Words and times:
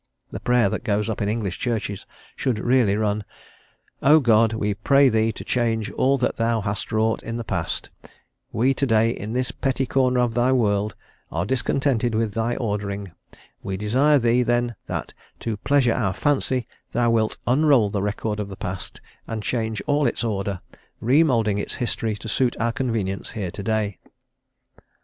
The 0.31 0.39
Prayer 0.39 0.67
that 0.67 0.83
goes 0.83 1.11
up 1.11 1.21
in 1.21 1.29
English 1.29 1.59
churches 1.59 2.07
should 2.35 2.57
really 2.57 2.97
run: 2.97 3.23
"O 4.01 4.19
God, 4.19 4.51
we 4.51 4.73
pray 4.73 5.09
thee 5.09 5.31
to 5.33 5.43
change 5.43 5.91
all 5.91 6.17
that 6.17 6.37
thou 6.37 6.59
hast 6.61 6.91
wrought 6.91 7.21
in 7.21 7.35
the 7.35 7.43
past; 7.43 7.91
we, 8.51 8.73
to 8.73 8.87
day, 8.87 9.11
in 9.11 9.33
this 9.33 9.51
petty 9.51 9.85
corner 9.85 10.19
of 10.21 10.33
thy 10.33 10.51
world, 10.51 10.95
are 11.31 11.45
discontented 11.45 12.15
with 12.15 12.33
thy 12.33 12.55
ordering; 12.55 13.11
we 13.61 13.77
desire 13.77 14.15
of 14.15 14.23
thee, 14.23 14.41
then, 14.41 14.73
that, 14.87 15.13
to 15.41 15.55
pleasure 15.57 15.93
our 15.93 16.13
fancy, 16.13 16.67
thou 16.89 17.11
wilt 17.11 17.37
unroll 17.45 17.91
the 17.91 18.01
record 18.01 18.39
of 18.39 18.49
the 18.49 18.55
past, 18.57 18.99
and 19.27 19.43
change 19.43 19.83
all 19.85 20.07
its 20.07 20.23
order, 20.23 20.61
remoulding 20.99 21.59
its 21.59 21.75
history 21.75 22.15
to 22.15 22.27
suit 22.27 22.57
our 22.59 22.71
convenience 22.71 23.33
here 23.33 23.51
to 23.51 23.61
day." 23.61 23.99